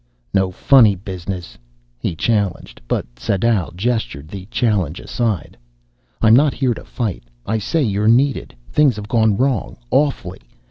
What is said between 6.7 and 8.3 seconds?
to fight. I say, you're